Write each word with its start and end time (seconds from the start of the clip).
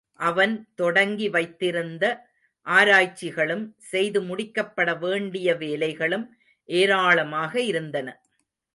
அவன் 0.19 0.67
தொடங்கி 0.75 1.29
வைத்திருந்த 1.29 2.05
ஆராய்ச்சிகளும், 2.67 3.75
செய்து 3.91 4.21
முடிக்கப்பட 4.21 4.89
வேண்டிய 4.99 5.53
வேலைகளும் 5.53 6.25
எராளமாக 6.69 7.53
இருந்தன. 7.61 8.09